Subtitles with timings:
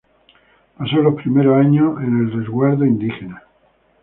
[0.79, 3.43] Pasó los primeros años en el Resguardo indígena.